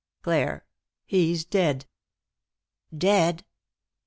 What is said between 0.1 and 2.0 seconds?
"Clare— he's dead."